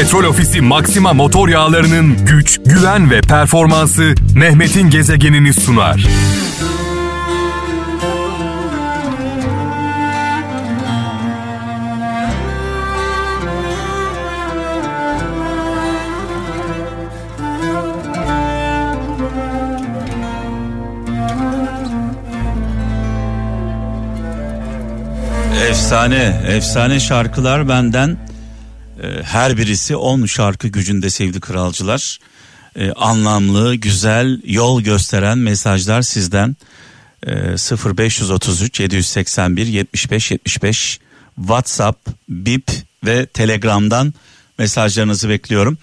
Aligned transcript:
Petrol 0.00 0.24
Ofisi 0.24 0.60
Maxima 0.60 1.12
motor 1.12 1.48
yağlarının 1.48 2.26
güç, 2.26 2.60
güven 2.66 3.10
ve 3.10 3.20
performansı 3.20 4.14
Mehmet'in 4.34 4.90
gezegenini 4.90 5.54
sunar. 5.54 6.06
Efsane, 25.68 26.40
efsane 26.48 27.00
şarkılar 27.00 27.68
benden. 27.68 28.29
Ee, 29.02 29.22
her 29.22 29.56
birisi 29.56 29.96
10 29.96 30.26
şarkı 30.26 30.68
gücünde 30.68 31.10
sevgili 31.10 31.40
kralcılar. 31.40 32.18
Ee, 32.76 32.92
anlamlı, 32.92 33.74
güzel, 33.74 34.40
yol 34.44 34.82
gösteren 34.82 35.38
mesajlar 35.38 36.02
sizden. 36.02 36.56
Ee, 37.26 37.32
0533 37.96 38.80
781 38.80 39.66
75 39.66 40.30
75 40.30 41.00
WhatsApp, 41.36 42.08
Bip 42.28 42.70
ve 43.04 43.26
Telegram'dan 43.26 44.14
mesajlarınızı 44.58 45.28
bekliyorum. 45.28 45.78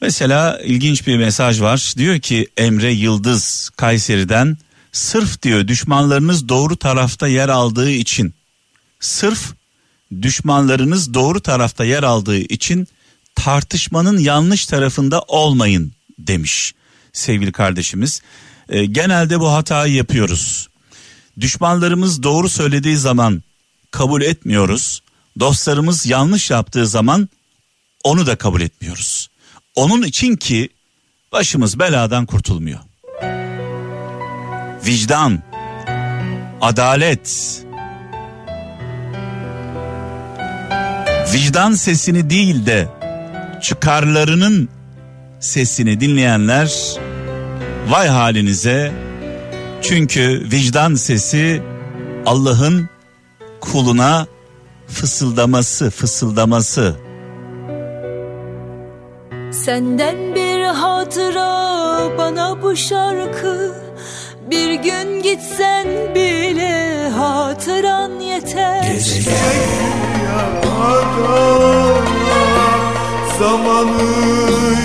Mesela 0.00 0.60
ilginç 0.64 1.06
bir 1.06 1.16
mesaj 1.16 1.60
var. 1.60 1.94
Diyor 1.96 2.18
ki 2.18 2.48
Emre 2.56 2.92
Yıldız 2.92 3.70
Kayseri'den 3.76 4.58
sırf 4.92 5.42
diyor 5.42 5.68
düşmanlarınız 5.68 6.48
doğru 6.48 6.76
tarafta 6.76 7.28
yer 7.28 7.48
aldığı 7.48 7.90
için 7.90 8.34
sırf 9.00 9.52
düşmanlarınız 10.22 11.14
doğru 11.14 11.40
tarafta 11.40 11.84
yer 11.84 12.02
aldığı 12.02 12.38
için 12.38 12.88
tartışmanın 13.34 14.18
yanlış 14.18 14.66
tarafında 14.66 15.20
olmayın 15.20 15.92
demiş 16.18 16.74
sevgili 17.12 17.52
kardeşimiz. 17.52 18.22
E, 18.68 18.86
genelde 18.86 19.40
bu 19.40 19.52
hatayı 19.52 19.94
yapıyoruz. 19.94 20.68
Düşmanlarımız 21.40 22.22
doğru 22.22 22.48
söylediği 22.48 22.96
zaman 22.96 23.42
kabul 23.90 24.22
etmiyoruz. 24.22 25.02
Dostlarımız 25.40 26.06
yanlış 26.06 26.50
yaptığı 26.50 26.86
zaman 26.86 27.28
onu 28.04 28.26
da 28.26 28.36
kabul 28.36 28.60
etmiyoruz. 28.60 29.30
Onun 29.74 30.02
için 30.02 30.36
ki 30.36 30.68
başımız 31.32 31.78
beladan 31.78 32.26
kurtulmuyor. 32.26 32.78
Vicdan, 34.86 35.42
adalet, 36.60 37.62
vicdan 41.32 41.72
sesini 41.72 42.30
değil 42.30 42.66
de 42.66 42.88
çıkarlarının 43.62 44.68
sesini 45.40 46.00
dinleyenler 46.00 46.98
vay 47.88 48.08
halinize. 48.08 48.92
Çünkü 49.82 50.42
vicdan 50.52 50.94
sesi 50.94 51.62
Allah'ın 52.26 52.88
kuluna 53.60 54.26
fısıldaması 54.88 55.90
fısıldaması. 55.90 56.96
Senden 59.52 60.34
bir 60.34 60.64
hatıra 60.64 62.18
bana 62.18 62.62
bu 62.62 62.76
şarkı. 62.76 63.74
Bir 64.50 64.74
gün 64.74 65.22
gitsen 65.22 66.14
bile 66.14 67.08
hatıran 67.08 68.20
yeter 68.20 68.96
Zamanı 73.38 74.79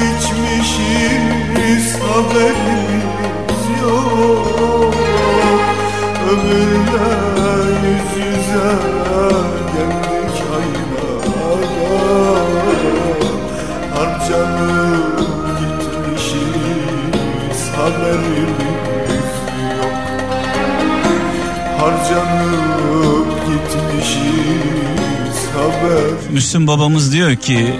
Müslüm 26.36 26.68
babamız 26.68 27.14
diyor 27.14 27.36
ki 27.36 27.74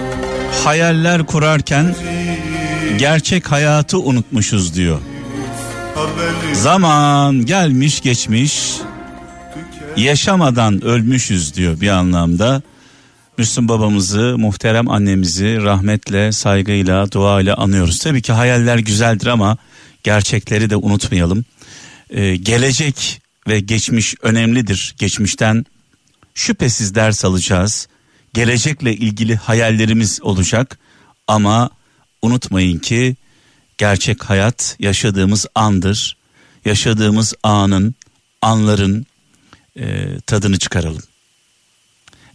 hayaller 0.64 1.26
kurarken 1.26 1.94
gerçek 2.98 3.52
hayatı 3.52 3.98
unutmuşuz 3.98 4.74
diyor. 4.74 5.00
Zaman 6.52 7.46
gelmiş 7.46 8.00
geçmiş 8.00 8.62
yaşamadan 9.96 10.84
ölmüşüz 10.84 11.54
diyor 11.54 11.80
bir 11.80 11.88
anlamda. 11.88 12.62
Müslüm 13.38 13.68
babamızı, 13.68 14.34
muhterem 14.38 14.90
annemizi 14.90 15.62
rahmetle, 15.62 16.32
saygıyla, 16.32 17.12
duayla 17.12 17.56
anıyoruz. 17.56 17.98
Tabii 17.98 18.22
ki 18.22 18.32
hayaller 18.32 18.78
güzeldir 18.78 19.26
ama 19.26 19.56
gerçekleri 20.02 20.70
de 20.70 20.76
unutmayalım. 20.76 21.44
Ee, 22.10 22.36
gelecek 22.36 23.22
ve 23.48 23.60
geçmiş 23.60 24.14
önemlidir. 24.22 24.94
Geçmişten 24.98 25.66
şüphesiz 26.34 26.94
ders 26.94 27.24
alacağız. 27.24 27.88
Gelecekle 28.36 28.94
ilgili 28.94 29.36
hayallerimiz 29.36 30.22
olacak 30.22 30.78
ama 31.28 31.70
unutmayın 32.22 32.78
ki 32.78 33.16
gerçek 33.78 34.24
hayat 34.24 34.76
yaşadığımız 34.78 35.46
andır. 35.54 36.16
Yaşadığımız 36.64 37.34
anın, 37.42 37.94
anların 38.42 39.06
e, 39.76 40.06
tadını 40.26 40.58
çıkaralım. 40.58 41.02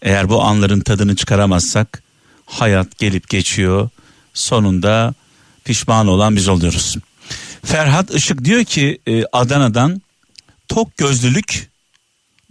Eğer 0.02 0.30
bu 0.30 0.44
anların 0.44 0.80
tadını 0.80 1.16
çıkaramazsak 1.16 2.04
hayat 2.46 2.98
gelip 2.98 3.30
geçiyor. 3.30 3.90
Sonunda 4.34 5.14
pişman 5.66 6.08
olan 6.08 6.36
biz 6.36 6.48
oluyoruz. 6.48 6.98
Ferhat 7.64 8.16
Işık 8.16 8.44
diyor 8.44 8.64
ki 8.64 9.00
e, 9.08 9.24
Adana'dan 9.32 10.02
tok 10.68 10.98
gözlülük 10.98 11.70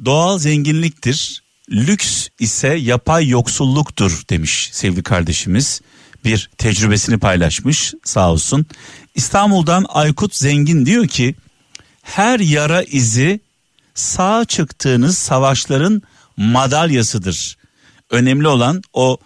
doğal 0.04 0.38
zenginliktir. 0.38 1.39
Lüks 1.70 2.28
ise 2.38 2.68
yapay 2.68 3.28
yoksulluktur 3.28 4.22
demiş 4.30 4.70
sevgili 4.72 5.02
kardeşimiz. 5.02 5.80
Bir 6.24 6.50
tecrübesini 6.58 7.18
paylaşmış 7.18 7.94
sağ 8.04 8.32
olsun. 8.32 8.66
İstanbul'dan 9.14 9.86
Aykut 9.88 10.34
Zengin 10.36 10.86
diyor 10.86 11.06
ki 11.06 11.34
her 12.02 12.40
yara 12.40 12.82
izi 12.82 13.40
sağ 13.94 14.44
çıktığınız 14.44 15.18
savaşların 15.18 16.02
madalyasıdır. 16.36 17.56
Önemli 18.10 18.48
olan 18.48 18.82
o 18.92 19.18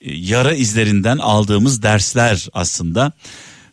e, 0.00 0.14
yara 0.14 0.54
izlerinden 0.54 1.18
aldığımız 1.18 1.82
dersler 1.82 2.48
aslında. 2.52 3.12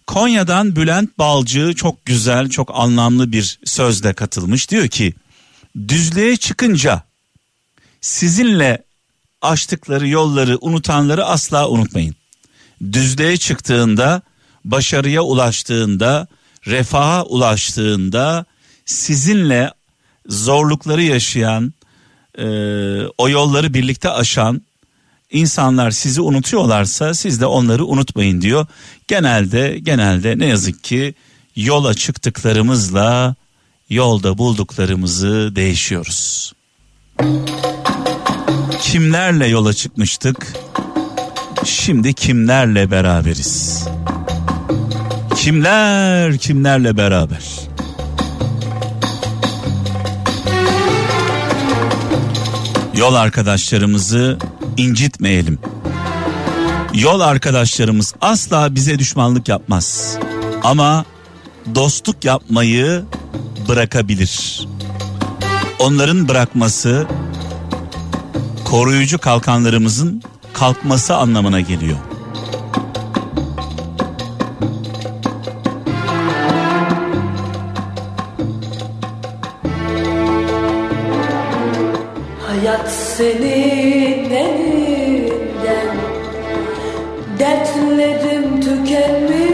Konya'dan 0.08 0.76
Bülent 0.76 1.18
Balcı 1.18 1.74
çok 1.76 2.06
güzel, 2.06 2.50
çok 2.50 2.72
anlamlı 2.74 3.32
bir 3.32 3.60
sözle 3.66 4.14
katılmış. 4.14 4.70
Diyor 4.70 4.88
ki, 4.88 5.14
düzlüğe 5.88 6.38
çıkınca 6.38 7.07
sizinle 8.08 8.84
açtıkları 9.42 10.08
yolları 10.08 10.58
unutanları 10.62 11.26
asla 11.26 11.70
unutmayın. 11.70 12.16
Düzlüğe 12.92 13.38
çıktığında, 13.38 14.22
başarıya 14.66 15.22
ulaştığında, 15.22 16.28
refaha 16.68 17.24
ulaştığında 17.24 18.46
sizinle 18.86 19.72
zorlukları 20.28 21.04
yaşayan, 21.04 21.74
e, 22.38 22.46
o 23.18 23.30
yolları 23.30 23.74
birlikte 23.74 24.10
aşan 24.10 24.62
insanlar 25.32 25.92
sizi 25.92 26.22
unutuyorlarsa 26.22 27.14
siz 27.14 27.42
de 27.42 27.46
onları 27.46 27.86
unutmayın 27.86 28.42
diyor. 28.42 28.68
Genelde 29.08 29.80
genelde 29.84 30.40
ne 30.40 30.46
yazık 30.46 30.84
ki 30.84 31.14
yola 31.56 31.94
çıktıklarımızla 31.94 33.36
yolda 33.90 34.38
bulduklarımızı 34.38 35.52
değişiyoruz. 35.56 36.54
Kimlerle 38.82 39.48
yola 39.48 39.74
çıkmıştık? 39.74 40.54
Şimdi 41.64 42.14
kimlerle 42.14 42.92
beraberiz? 42.92 43.88
Kimler 45.36 46.38
kimlerle 46.38 46.98
beraber? 46.98 47.44
Yol 52.98 53.16
arkadaşlarımızı 53.16 54.38
incitmeyelim. 54.78 55.60
Yol 56.94 57.20
arkadaşlarımız 57.20 58.14
asla 58.22 58.76
bize 58.76 59.00
düşmanlık 59.00 59.48
yapmaz. 59.50 60.18
Ama 60.64 61.06
dostluk 61.76 62.26
yapmayı 62.26 63.04
bırakabilir. 63.68 64.68
Onların 65.80 66.28
bırakması 66.28 67.08
koruyucu 68.70 69.20
kalkanlarımızın 69.20 70.24
kalkması 70.54 71.16
anlamına 71.16 71.60
geliyor. 71.60 71.98
Hayat 82.48 82.92
senin 82.92 84.32
elinden 84.32 85.98
Dertlerim 87.40 88.62
tükenmiş 88.62 89.47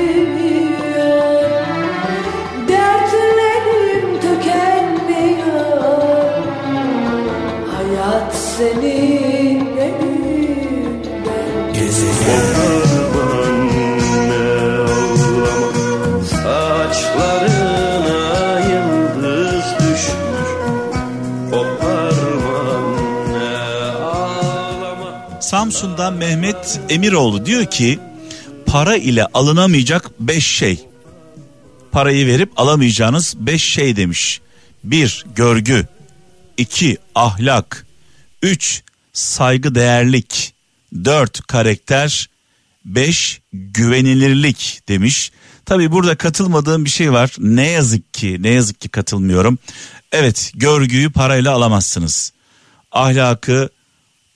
Samsun'dan 25.53 26.13
Mehmet 26.13 26.79
Emiroğlu 26.89 27.45
diyor 27.45 27.65
ki 27.65 27.99
para 28.65 28.95
ile 28.95 29.25
alınamayacak 29.25 30.11
beş 30.19 30.45
şey. 30.45 30.87
Parayı 31.91 32.27
verip 32.27 32.59
alamayacağınız 32.59 33.35
beş 33.39 33.63
şey 33.63 33.95
demiş. 33.95 34.41
Bir 34.83 35.25
görgü, 35.35 35.87
iki 36.57 36.97
ahlak, 37.15 37.87
üç 38.41 38.83
saygı 39.13 39.75
değerlik, 39.75 40.52
dört 41.05 41.47
karakter, 41.47 42.29
beş 42.85 43.41
güvenilirlik 43.53 44.81
demiş. 44.87 45.31
Tabi 45.65 45.91
burada 45.91 46.15
katılmadığım 46.15 46.85
bir 46.85 46.89
şey 46.89 47.13
var. 47.13 47.31
Ne 47.39 47.69
yazık 47.69 48.13
ki 48.13 48.37
ne 48.39 48.49
yazık 48.49 48.81
ki 48.81 48.89
katılmıyorum. 48.89 49.59
Evet 50.11 50.51
görgüyü 50.55 51.11
parayla 51.11 51.53
alamazsınız. 51.53 52.33
Ahlakı 52.91 53.69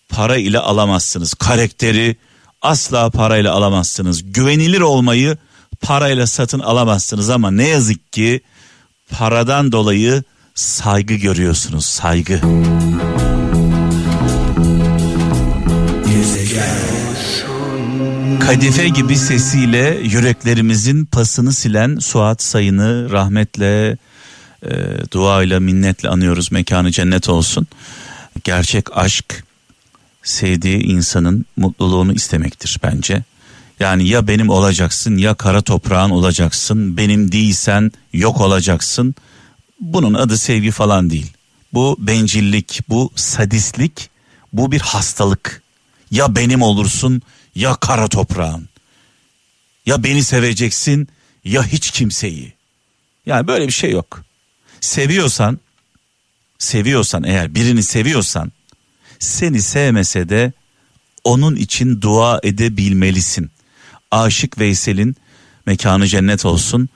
para 0.09 0.37
ile 0.37 0.59
alamazsınız. 0.59 1.33
Karakteri 1.33 2.15
asla 2.61 3.09
parayla 3.09 3.53
alamazsınız. 3.53 4.33
Güvenilir 4.33 4.81
olmayı 4.81 5.37
parayla 5.81 6.27
satın 6.27 6.59
alamazsınız 6.59 7.29
ama 7.29 7.51
ne 7.51 7.67
yazık 7.67 8.13
ki 8.13 8.41
paradan 9.11 9.71
dolayı 9.71 10.23
saygı 10.55 11.13
görüyorsunuz. 11.13 11.85
Saygı. 11.85 12.41
Kadife 18.47 18.89
gibi 18.89 19.15
sesiyle 19.15 19.99
yüreklerimizin 20.03 21.05
pasını 21.05 21.53
silen 21.53 21.99
Suat 21.99 22.43
Sayın'ı 22.43 23.11
rahmetle, 23.11 23.97
e, 24.63 24.71
duayla, 25.11 25.59
minnetle 25.59 26.09
anıyoruz. 26.09 26.51
Mekanı 26.51 26.91
cennet 26.91 27.29
olsun. 27.29 27.67
Gerçek 28.43 28.97
aşk 28.97 29.43
sevdiği 30.23 30.83
insanın 30.83 31.45
mutluluğunu 31.57 32.13
istemektir 32.13 32.79
bence. 32.83 33.23
Yani 33.79 34.07
ya 34.07 34.27
benim 34.27 34.49
olacaksın 34.49 35.17
ya 35.17 35.33
kara 35.33 35.61
toprağın 35.61 36.09
olacaksın. 36.09 36.97
Benim 36.97 37.31
değilsen 37.31 37.91
yok 38.13 38.41
olacaksın. 38.41 39.15
Bunun 39.79 40.13
adı 40.13 40.37
sevgi 40.37 40.71
falan 40.71 41.09
değil. 41.09 41.33
Bu 41.73 41.97
bencillik, 41.99 42.79
bu 42.89 43.11
sadistlik, 43.15 44.09
bu 44.53 44.71
bir 44.71 44.79
hastalık. 44.81 45.61
Ya 46.11 46.35
benim 46.35 46.61
olursun 46.61 47.21
ya 47.57 47.75
kara 47.75 48.07
toprağın. 48.07 48.69
Ya 49.85 50.03
beni 50.03 50.23
seveceksin 50.23 51.07
ya 51.43 51.65
hiç 51.65 51.91
kimseyi. 51.91 52.53
Yani 53.25 53.47
böyle 53.47 53.67
bir 53.67 53.73
şey 53.73 53.91
yok. 53.91 54.23
Seviyorsan, 54.81 55.59
seviyorsan 56.59 57.23
eğer 57.23 57.55
birini 57.55 57.83
seviyorsan 57.83 58.51
seni 59.19 59.61
sevmese 59.61 60.29
de 60.29 60.53
onun 61.23 61.55
için 61.55 62.01
dua 62.01 62.39
edebilmelisin. 62.43 63.51
Aşık 64.11 64.59
Veysel'in 64.59 65.15
mekanı 65.65 66.07
cennet 66.07 66.45
olsun 66.45 66.89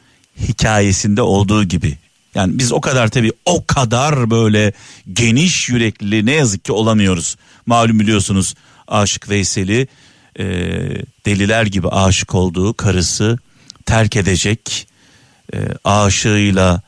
hikayesinde 0.48 1.22
olduğu 1.22 1.64
gibi. 1.64 1.98
Yani 2.36 2.58
biz 2.58 2.72
o 2.72 2.82
kadar 2.82 3.08
tabii 3.08 3.32
o 3.46 3.66
kadar 3.66 4.32
böyle 4.32 4.74
geniş 5.14 5.70
yürekli 5.70 6.26
ne 6.26 6.32
yazık 6.32 6.66
ki 6.66 6.72
olamıyoruz. 6.72 7.36
Malum 7.66 8.00
biliyorsunuz 8.00 8.56
Aşık 8.88 9.30
Veysel'i 9.30 9.88
e, 10.40 10.46
deliler 11.26 11.66
gibi 11.66 11.90
aşık 11.90 12.36
olduğu 12.36 12.74
karısı 12.74 13.38
terk 13.86 14.16
edecek. 14.16 14.88
E, 15.54 15.58
aşığıyla 15.84 16.82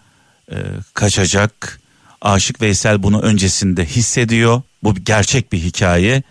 e, 0.51 0.57
kaçacak. 0.93 1.79
Aşık 2.21 2.61
Veysel 2.61 3.03
bunu 3.03 3.21
öncesinde 3.21 3.85
hissediyor. 3.85 4.61
Bu 4.83 4.95
gerçek 4.95 5.51
bir 5.51 5.59
hikaye. 5.59 6.23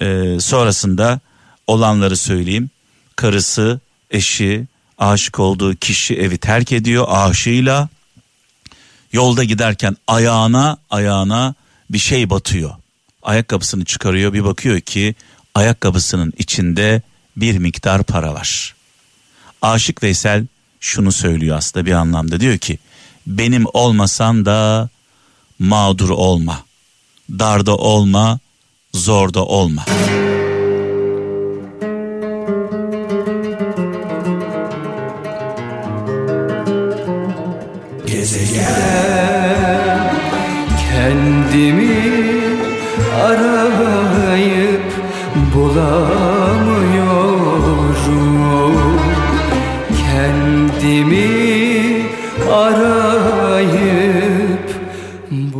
Ee, 0.00 0.36
sonrasında 0.40 1.20
olanları 1.66 2.16
söyleyeyim. 2.16 2.70
Karısı, 3.16 3.80
eşi, 4.10 4.66
aşık 4.98 5.40
olduğu 5.40 5.74
kişi 5.74 6.14
evi 6.16 6.38
terk 6.38 6.72
ediyor 6.72 7.06
aşığıyla. 7.08 7.88
Yolda 9.12 9.44
giderken 9.44 9.96
ayağına 10.06 10.76
ayağına 10.90 11.54
bir 11.90 11.98
şey 11.98 12.30
batıyor. 12.30 12.70
Ayakkabısını 13.22 13.84
çıkarıyor 13.84 14.32
bir 14.32 14.44
bakıyor 14.44 14.80
ki 14.80 15.14
ayakkabısının 15.56 16.32
içinde 16.38 17.02
bir 17.36 17.58
miktar 17.58 18.02
para 18.02 18.34
var. 18.34 18.74
Aşık 19.62 20.02
Veysel 20.02 20.46
şunu 20.80 21.12
söylüyor 21.12 21.56
aslında 21.56 21.86
bir 21.86 21.92
anlamda 21.92 22.40
diyor 22.40 22.58
ki 22.58 22.78
benim 23.26 23.64
olmasan 23.72 24.46
da 24.46 24.88
mağdur 25.58 26.10
olma. 26.10 26.64
Darda 27.30 27.76
olma, 27.76 28.38
zorda 28.94 29.44
olma. 29.44 29.84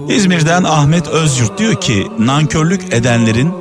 İzmir'den 0.08 0.64
Ahmet 0.64 1.08
Özyurt 1.08 1.58
diyor 1.58 1.80
ki 1.80 2.06
nankörlük 2.18 2.92
edenlerin 2.94 3.52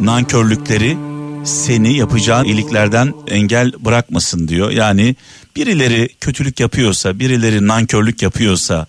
nankörlükleri 0.00 0.96
seni 1.44 1.96
yapacağın 1.96 2.44
iyiliklerden 2.44 3.14
engel 3.26 3.72
bırakmasın 3.78 4.48
diyor. 4.48 4.70
Yani 4.70 5.16
birileri 5.56 6.08
kötülük 6.20 6.60
yapıyorsa, 6.60 7.18
birileri 7.18 7.66
nankörlük 7.66 8.22
yapıyorsa, 8.22 8.86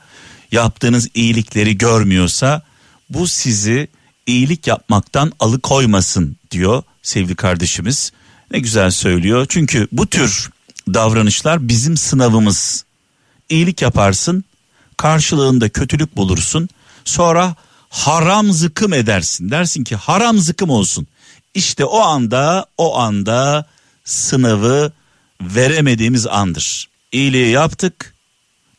yaptığınız 0.52 1.08
iyilikleri 1.14 1.78
görmüyorsa 1.78 2.62
bu 3.10 3.28
sizi 3.28 3.88
iyilik 4.28 4.68
yapmaktan 4.68 5.32
alıkoymasın 5.40 6.38
diyor 6.52 6.84
sevgili 7.02 7.36
kardeşimiz. 7.36 8.12
Ne 8.52 8.60
güzel 8.60 8.92
söylüyor. 8.92 9.46
Çünkü 9.50 9.88
bu 9.92 10.08
tür 10.08 10.50
davranışlar 10.94 11.68
bizim 11.68 11.98
sınavımız. 11.98 12.86
İyilik 13.50 13.82
yaparsın, 13.82 14.44
karşılığında 14.98 15.70
kötülük 15.70 16.18
bulursun. 16.18 16.70
Sonra 17.06 17.56
haram 17.90 18.52
zıkım 18.52 18.94
edersin. 18.94 19.52
Dersin 19.52 19.84
ki 19.84 19.96
haram 19.96 20.40
zıkım 20.40 20.70
olsun. 20.70 21.08
İşte 21.54 21.86
o 21.86 22.00
anda 22.00 22.66
o 22.78 22.98
anda 22.98 23.66
sınavı 24.06 24.92
veremediğimiz 25.42 26.28
andır. 26.28 26.90
İyiliği 27.12 27.50
yaptık. 27.50 28.14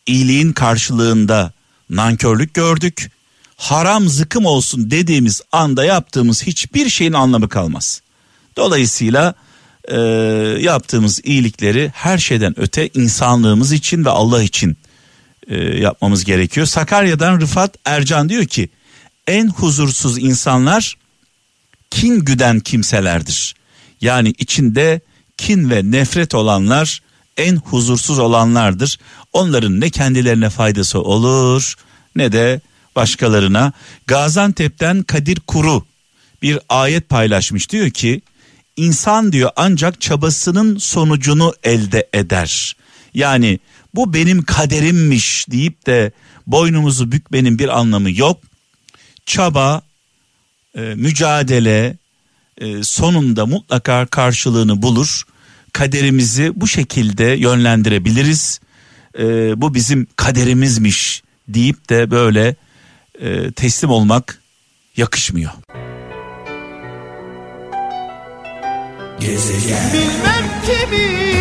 İyiliğin 0.06 0.52
karşılığında 0.52 1.52
nankörlük 1.90 2.54
gördük. 2.54 3.10
Haram 3.56 4.08
zıkım 4.08 4.46
olsun 4.46 4.90
dediğimiz 4.90 5.40
anda 5.52 5.84
yaptığımız 5.84 6.42
hiçbir 6.42 6.88
şeyin 6.88 7.12
anlamı 7.12 7.48
kalmaz. 7.48 8.02
Dolayısıyla 8.56 9.34
e, 9.88 9.98
yaptığımız 10.60 11.20
iyilikleri 11.24 11.92
her 11.94 12.18
şeyden 12.18 12.60
öte 12.60 12.88
insanlığımız 12.88 13.72
için 13.72 14.04
ve 14.04 14.10
Allah 14.10 14.42
için 14.42 14.76
e, 15.48 15.56
yapmamız 15.58 16.24
gerekiyor. 16.24 16.66
Sakarya'dan 16.66 17.40
Rıfat 17.40 17.76
Ercan 17.84 18.28
diyor 18.28 18.44
ki 18.44 18.68
en 19.26 19.48
huzursuz 19.48 20.18
insanlar 20.18 20.96
kin 21.90 22.20
güden 22.20 22.60
kimselerdir. 22.60 23.54
Yani 24.00 24.34
içinde 24.38 25.00
kin 25.36 25.70
ve 25.70 25.90
nefret 25.90 26.34
olanlar 26.34 27.02
en 27.36 27.56
huzursuz 27.56 28.18
olanlardır. 28.18 28.98
Onların 29.32 29.80
ne 29.80 29.90
kendilerine 29.90 30.50
faydası 30.50 31.00
olur 31.00 31.74
ne 32.16 32.32
de 32.32 32.60
başkalarına. 32.96 33.72
Gaziantep'ten 34.06 35.02
Kadir 35.02 35.40
Kuru 35.40 35.84
bir 36.42 36.58
ayet 36.68 37.08
paylaşmış 37.08 37.70
diyor 37.70 37.90
ki 37.90 38.22
insan 38.76 39.32
diyor 39.32 39.50
ancak 39.56 40.00
çabasının 40.00 40.78
sonucunu 40.78 41.54
elde 41.62 42.08
eder. 42.12 42.76
Yani 43.14 43.58
bu 43.96 44.14
benim 44.14 44.42
kaderimmiş 44.42 45.46
deyip 45.50 45.86
de 45.86 46.12
boynumuzu 46.46 47.12
bükmenin 47.12 47.58
bir 47.58 47.78
anlamı 47.78 48.10
yok. 48.10 48.40
Çaba 49.26 49.82
e, 50.74 50.80
mücadele 50.80 51.96
e, 52.58 52.82
sonunda 52.82 53.46
mutlaka 53.46 54.06
karşılığını 54.06 54.82
bulur. 54.82 55.22
Kaderimizi 55.72 56.52
bu 56.56 56.68
şekilde 56.68 57.24
yönlendirebiliriz. 57.24 58.60
E, 59.18 59.24
bu 59.60 59.74
bizim 59.74 60.06
kaderimizmiş 60.16 61.22
deyip 61.48 61.88
de 61.88 62.10
böyle 62.10 62.56
teslim 63.56 63.90
olmak 63.90 64.42
yakışmıyor. 64.96 65.52
Bilmem 69.92 70.44
kimi 70.66 71.35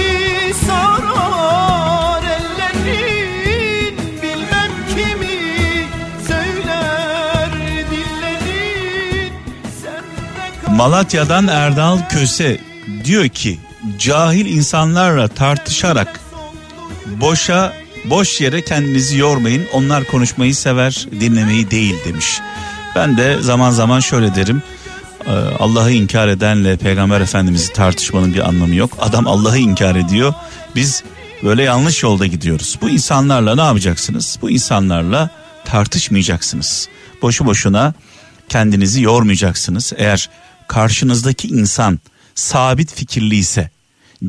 Malatya'dan 10.75 11.48
Erdal 11.48 12.10
Köse 12.10 12.58
diyor 13.03 13.27
ki 13.27 13.60
cahil 14.00 14.46
insanlarla 14.46 15.27
tartışarak 15.27 16.20
boşa 17.05 17.74
boş 18.05 18.41
yere 18.41 18.62
kendinizi 18.62 19.17
yormayın. 19.17 19.65
Onlar 19.74 20.03
konuşmayı 20.03 20.55
sever, 20.55 21.08
dinlemeyi 21.20 21.72
değil 21.72 21.96
demiş. 22.05 22.39
Ben 22.96 23.17
de 23.17 23.41
zaman 23.41 23.72
zaman 23.72 24.00
şöyle 24.00 24.36
derim. 24.36 24.62
e, 25.25 25.32
Allah'ı 25.60 25.91
inkar 25.91 26.27
edenle 26.27 26.77
Peygamber 26.77 27.22
Efendimiz'i 27.22 27.74
tartışmanın 27.74 28.34
bir 28.34 28.48
anlamı 28.48 28.75
yok. 28.75 28.98
Adam 29.00 29.27
Allah'ı 29.27 29.58
inkar 29.58 29.96
ediyor. 29.96 30.34
Biz 30.75 31.03
böyle 31.44 31.63
yanlış 31.63 32.03
yolda 32.03 32.25
gidiyoruz. 32.25 32.77
Bu 32.82 32.89
insanlarla 32.89 33.55
ne 33.55 33.62
yapacaksınız? 33.62 34.38
Bu 34.41 34.50
insanlarla 34.50 35.29
tartışmayacaksınız. 35.65 36.88
Boşu 37.22 37.46
boşuna 37.46 37.94
kendinizi 38.50 39.01
yormayacaksınız. 39.01 39.94
Eğer 39.98 40.29
karşınızdaki 40.67 41.48
insan 41.48 42.00
sabit 42.36 42.93
fikirli 42.93 43.36
ise 43.36 43.69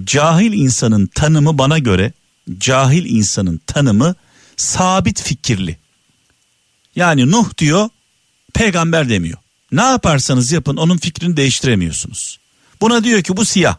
cahil 0.04 0.52
insanın 0.52 1.06
tanımı 1.06 1.58
bana 1.58 1.78
göre 1.78 2.12
cahil 2.58 3.04
insanın 3.04 3.60
tanımı 3.66 4.14
sabit 4.56 5.22
fikirli. 5.22 5.76
Yani 6.96 7.30
Nuh 7.30 7.58
diyor 7.58 7.88
peygamber 8.54 9.08
demiyor. 9.08 9.38
Ne 9.72 9.82
yaparsanız 9.82 10.52
yapın 10.52 10.76
onun 10.76 10.96
fikrini 10.96 11.36
değiştiremiyorsunuz. 11.36 12.38
Buna 12.80 13.04
diyor 13.04 13.22
ki 13.22 13.36
bu 13.36 13.44
siyah. 13.44 13.76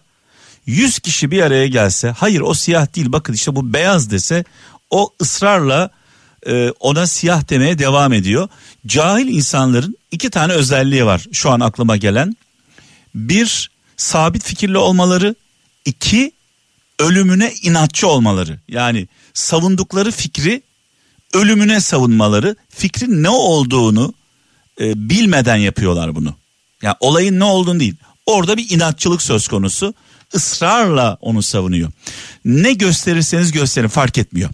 100 0.66 1.00
kişi 1.00 1.32
bir 1.32 1.42
araya 1.42 1.68
gelse 1.68 2.10
hayır 2.10 2.42
o 2.42 2.54
siyah 2.54 2.96
değil 2.96 3.12
bakın 3.12 3.34
işte 3.34 3.56
bu 3.56 3.74
beyaz 3.74 4.12
dese 4.12 4.44
o 4.90 5.14
ısrarla 5.22 5.90
e, 6.48 6.72
ona 6.80 7.08
siyah 7.08 7.50
demeye 7.50 7.80
devam 7.80 8.14
ediyor. 8.14 8.48
Cahil 8.88 9.28
insanların 9.28 9.98
iki 10.12 10.30
tane 10.30 10.54
özelliği 10.54 11.06
var 11.06 11.26
şu 11.32 11.52
an 11.52 11.60
aklıma 11.60 11.98
gelen. 11.98 12.36
Bir 13.16 13.72
sabit 13.98 14.44
fikirli 14.44 14.78
olmaları, 14.78 15.36
iki 15.86 16.32
ölümüne 17.00 17.54
inatçı 17.62 18.08
olmaları. 18.08 18.60
Yani 18.68 19.08
savundukları 19.34 20.12
fikri 20.12 20.62
ölümüne 21.34 21.82
savunmaları, 21.82 22.56
fikrin 22.70 23.24
ne 23.24 23.30
olduğunu 23.30 24.14
e, 24.82 25.10
bilmeden 25.10 25.56
yapıyorlar 25.56 26.16
bunu. 26.16 26.36
Yani 26.82 26.96
olayın 27.00 27.40
ne 27.40 27.44
olduğunu 27.44 27.80
değil. 27.80 27.96
Orada 28.26 28.58
bir 28.58 28.70
inatçılık 28.70 29.22
söz 29.22 29.48
konusu. 29.48 29.94
ısrarla 30.36 31.18
onu 31.22 31.44
savunuyor. 31.44 31.92
Ne 32.46 32.74
gösterirseniz 32.74 33.52
gösterin 33.52 33.88
fark 33.88 34.18
etmiyor. 34.18 34.50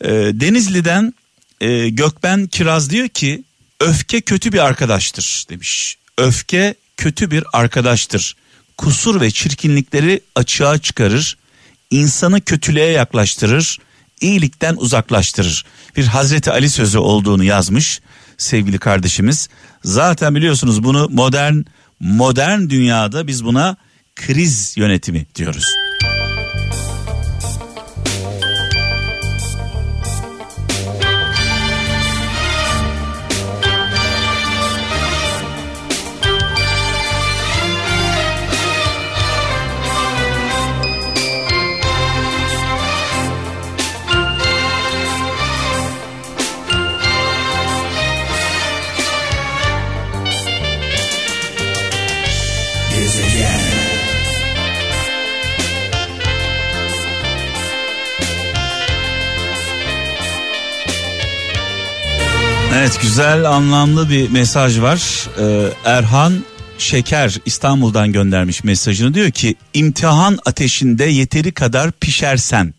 E, 0.00 0.10
Denizli'den 0.10 1.14
e, 1.60 1.88
Gökben 1.88 2.46
Kiraz 2.46 2.90
diyor 2.90 3.08
ki 3.08 3.44
öfke 3.80 4.20
kötü 4.20 4.52
bir 4.52 4.58
arkadaştır 4.58 5.44
demiş. 5.50 5.98
Öfke 6.18 6.74
kötü 6.96 7.30
bir 7.30 7.44
arkadaştır. 7.52 8.36
Kusur 8.78 9.20
ve 9.20 9.30
çirkinlikleri 9.30 10.20
açığa 10.34 10.78
çıkarır. 10.78 11.36
insanı 11.90 12.40
kötülüğe 12.40 12.90
yaklaştırır. 12.90 13.78
iyilikten 14.20 14.76
uzaklaştırır. 14.76 15.64
Bir 15.96 16.06
Hazreti 16.06 16.50
Ali 16.50 16.70
sözü 16.70 16.98
olduğunu 16.98 17.44
yazmış 17.44 18.00
sevgili 18.38 18.78
kardeşimiz. 18.78 19.48
Zaten 19.84 20.34
biliyorsunuz 20.34 20.84
bunu 20.84 21.08
modern 21.10 21.62
modern 22.00 22.70
dünyada 22.70 23.26
biz 23.26 23.44
buna 23.44 23.76
kriz 24.16 24.76
yönetimi 24.76 25.26
diyoruz. 25.34 25.85
Evet 62.86 63.02
güzel 63.02 63.50
anlamlı 63.50 64.10
bir 64.10 64.30
mesaj 64.30 64.80
var. 64.80 65.28
Ee, 65.40 65.72
Erhan 65.84 66.44
Şeker 66.78 67.38
İstanbul'dan 67.46 68.12
göndermiş 68.12 68.64
mesajını 68.64 69.14
diyor 69.14 69.30
ki 69.30 69.54
imtihan 69.74 70.38
ateşinde 70.44 71.04
yeteri 71.04 71.52
kadar 71.52 71.92
pişersen 71.92 72.74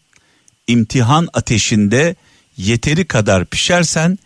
imtihan 0.68 1.28
ateşinde 1.34 2.16
yeteri 2.58 3.08
kadar 3.08 3.46
pişersen 3.46 4.20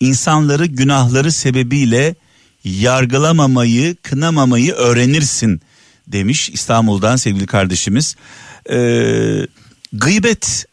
insanları 0.00 0.66
günahları 0.66 1.32
sebebiyle 1.32 2.14
yargılamamayı 2.64 3.96
kınamamayı 4.02 4.72
öğrenirsin 4.72 5.60
demiş 6.06 6.50
İstanbul'dan 6.50 7.16
sevgili 7.16 7.46
kardeşimiz. 7.46 8.16
Ee, 8.70 9.46
gıybet 9.92 10.66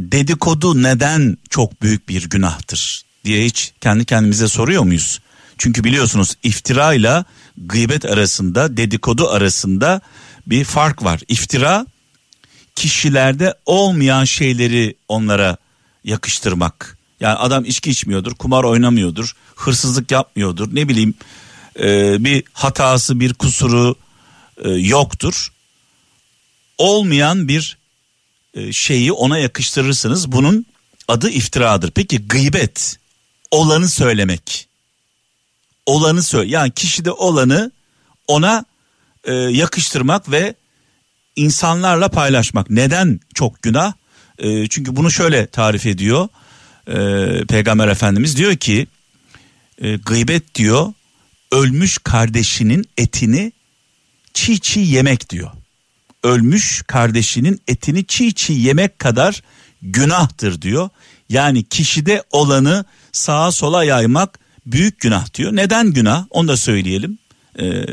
dedikodu 0.00 0.82
neden 0.82 1.38
çok 1.50 1.82
büyük 1.82 2.08
bir 2.08 2.30
günahtır 2.30 3.07
diye 3.24 3.44
hiç 3.44 3.72
kendi 3.80 4.04
kendimize 4.04 4.48
soruyor 4.48 4.82
muyuz? 4.82 5.20
Çünkü 5.58 5.84
biliyorsunuz 5.84 6.34
iftira 6.42 6.94
ile 6.94 7.24
gıybet 7.56 8.04
arasında 8.04 8.76
dedikodu 8.76 9.28
arasında 9.28 10.00
bir 10.46 10.64
fark 10.64 11.04
var. 11.04 11.20
İftira 11.28 11.86
kişilerde 12.74 13.54
olmayan 13.66 14.24
şeyleri 14.24 14.94
onlara 15.08 15.56
yakıştırmak. 16.04 16.98
Yani 17.20 17.34
adam 17.34 17.64
içki 17.64 17.90
içmiyordur, 17.90 18.34
kumar 18.34 18.64
oynamıyordur, 18.64 19.36
hırsızlık 19.56 20.10
yapmıyordur, 20.10 20.74
ne 20.74 20.88
bileyim 20.88 21.14
e, 21.80 22.16
bir 22.24 22.44
hatası, 22.52 23.20
bir 23.20 23.34
kusuru 23.34 23.96
e, 24.64 24.70
yoktur. 24.70 25.52
Olmayan 26.78 27.48
bir 27.48 27.78
e, 28.54 28.72
şeyi 28.72 29.12
ona 29.12 29.38
yakıştırırsınız. 29.38 30.32
Bunun 30.32 30.66
adı 31.08 31.30
iftiradır. 31.30 31.90
Peki 31.90 32.18
gıybet 32.18 32.96
olanı 33.50 33.88
söylemek. 33.88 34.68
Olanı 35.86 36.22
söyle 36.22 36.50
yani 36.50 36.70
kişide 36.70 37.12
olanı 37.12 37.70
ona 38.26 38.64
e, 39.24 39.32
yakıştırmak 39.32 40.30
ve 40.30 40.54
insanlarla 41.36 42.08
paylaşmak. 42.08 42.70
Neden 42.70 43.20
çok 43.34 43.62
günah? 43.62 43.92
E, 44.38 44.68
çünkü 44.68 44.96
bunu 44.96 45.10
şöyle 45.10 45.46
tarif 45.46 45.86
ediyor 45.86 46.28
e, 46.86 46.96
Peygamber 47.48 47.88
Efendimiz 47.88 48.36
diyor 48.36 48.56
ki 48.56 48.86
e, 49.78 49.96
gıybet 49.96 50.54
diyor 50.54 50.92
ölmüş 51.52 51.98
kardeşinin 51.98 52.84
etini 52.96 53.52
çiğ 54.34 54.60
çiğ 54.60 54.80
yemek 54.80 55.30
diyor. 55.30 55.50
Ölmüş 56.22 56.82
kardeşinin 56.86 57.60
etini 57.68 58.06
çiğ 58.06 58.34
çiğ 58.34 58.52
yemek 58.52 58.98
kadar 58.98 59.42
günahtır 59.82 60.62
diyor. 60.62 60.88
Yani 61.28 61.64
kişide 61.64 62.22
olanı 62.30 62.84
sağa 63.18 63.52
sola 63.52 63.84
yaymak 63.84 64.38
büyük 64.66 65.00
günah 65.00 65.34
diyor. 65.34 65.56
Neden 65.56 65.92
günah? 65.92 66.26
Onu 66.30 66.48
da 66.48 66.56
söyleyelim. 66.56 67.18
Ee, 67.60 67.86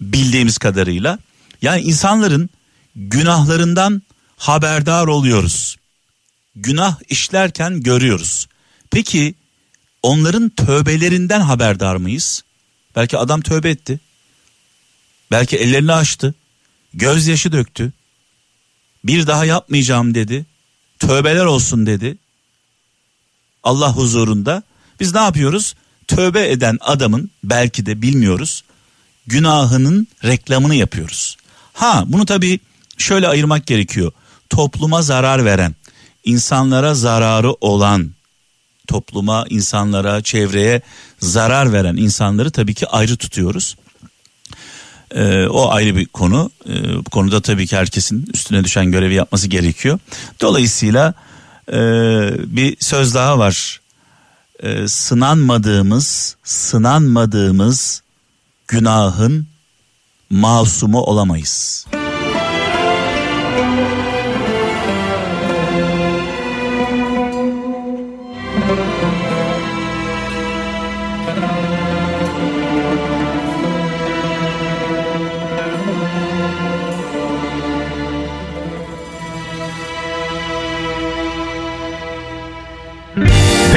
bildiğimiz 0.00 0.58
kadarıyla. 0.58 1.18
Yani 1.62 1.82
insanların 1.82 2.50
günahlarından 2.96 4.02
haberdar 4.36 5.06
oluyoruz. 5.06 5.76
Günah 6.56 6.96
işlerken 7.08 7.80
görüyoruz. 7.80 8.48
Peki 8.90 9.34
onların 10.02 10.48
tövbelerinden 10.48 11.40
haberdar 11.40 11.96
mıyız? 11.96 12.42
Belki 12.96 13.18
adam 13.18 13.40
tövbe 13.40 13.70
etti. 13.70 14.00
Belki 15.30 15.56
ellerini 15.56 15.92
açtı. 15.92 16.34
Gözyaşı 16.94 17.52
döktü. 17.52 17.92
Bir 19.04 19.26
daha 19.26 19.44
yapmayacağım 19.44 20.14
dedi. 20.14 20.46
Tövbeler 20.98 21.44
olsun 21.44 21.86
dedi. 21.86 22.18
Allah 23.64 23.96
huzurunda. 23.96 24.62
Biz 25.00 25.14
ne 25.14 25.20
yapıyoruz? 25.20 25.74
tövbe 26.10 26.50
eden 26.50 26.78
adamın 26.80 27.30
belki 27.44 27.86
de 27.86 28.02
bilmiyoruz 28.02 28.64
günahının 29.26 30.06
reklamını 30.24 30.74
yapıyoruz. 30.74 31.36
Ha 31.72 32.04
bunu 32.06 32.26
tabii 32.26 32.60
şöyle 32.98 33.28
ayırmak 33.28 33.66
gerekiyor. 33.66 34.12
Topluma 34.50 35.02
zarar 35.02 35.44
veren, 35.44 35.74
insanlara 36.24 36.94
zararı 36.94 37.52
olan, 37.60 38.10
topluma, 38.86 39.44
insanlara, 39.50 40.22
çevreye 40.22 40.80
zarar 41.20 41.72
veren 41.72 41.96
insanları 41.96 42.50
tabii 42.50 42.74
ki 42.74 42.86
ayrı 42.86 43.16
tutuyoruz. 43.16 43.76
Ee, 45.14 45.46
o 45.46 45.70
ayrı 45.70 45.96
bir 45.96 46.06
konu. 46.06 46.50
Ee, 46.68 46.96
bu 46.96 47.10
konuda 47.10 47.40
tabii 47.40 47.66
ki 47.66 47.76
herkesin 47.76 48.30
üstüne 48.34 48.64
düşen 48.64 48.92
görevi 48.92 49.14
yapması 49.14 49.48
gerekiyor. 49.48 49.98
Dolayısıyla 50.40 51.14
bir 52.56 52.76
söz 52.80 53.14
daha 53.14 53.38
var. 53.38 53.80
Ee, 54.62 54.88
sınanmadığımız, 54.88 56.36
sınanmadığımız 56.44 58.02
günahın 58.68 59.46
masumu 60.30 61.00
olamayız. 61.00 61.86